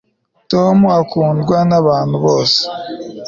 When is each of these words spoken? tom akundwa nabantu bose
tom 0.51 0.77
akundwa 0.99 1.57
nabantu 1.69 2.15
bose 2.25 2.59